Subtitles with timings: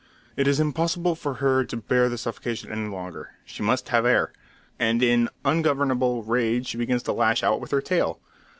[0.35, 4.33] It is impossible for her to bear this suffocation any longer; she must have air;
[4.79, 8.19] and in ungovernable rage she begins to lash out with her tail.